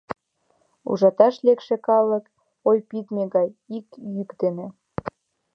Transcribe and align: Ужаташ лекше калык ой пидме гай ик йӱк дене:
Ужаташ 0.89 1.35
лекше 1.45 1.75
калык 1.87 2.25
ой 2.69 2.77
пидме 2.89 3.23
гай 3.35 3.49
ик 3.77 3.87
йӱк 4.13 4.29
дене: 4.41 4.67